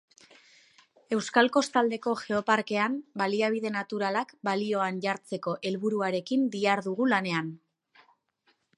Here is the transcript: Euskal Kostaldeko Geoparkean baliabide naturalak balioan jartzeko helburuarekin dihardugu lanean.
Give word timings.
Euskal 1.17 1.49
Kostaldeko 1.57 2.13
Geoparkean 2.21 2.97
baliabide 3.23 3.73
naturalak 3.77 4.35
balioan 4.51 5.01
jartzeko 5.07 5.57
helburuarekin 5.71 6.51
dihardugu 6.57 7.13
lanean. 7.17 7.57